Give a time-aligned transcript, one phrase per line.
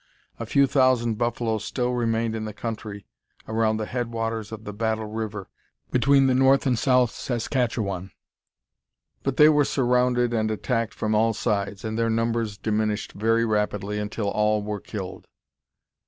[0.39, 3.05] A few thousand buffaloes still remained in the country
[3.47, 5.47] around the headwaters of the Battle River,
[5.91, 8.09] between the North and South Saskatchewan,
[9.21, 13.99] but they were surrounded and attacked from all sides, and their numbers diminished very rapidly
[13.99, 15.27] until all were killed.